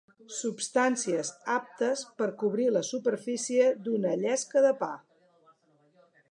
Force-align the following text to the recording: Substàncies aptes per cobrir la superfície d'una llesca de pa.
Substàncies 0.35 1.29
aptes 1.55 2.01
per 2.23 2.29
cobrir 2.43 2.67
la 2.79 2.83
superfície 2.89 3.69
d'una 3.89 4.17
llesca 4.25 4.67
de 4.69 4.75
pa. 4.83 4.93